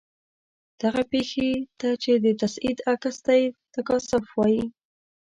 [0.81, 1.49] دغې پیښې
[1.79, 3.41] ته چې د تصعید عکس دی
[3.73, 4.63] تکاثف وايي.